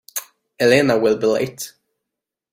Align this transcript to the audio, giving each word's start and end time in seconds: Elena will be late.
Elena 0.59 0.97
will 0.97 1.15
be 1.15 1.27
late. 1.27 1.73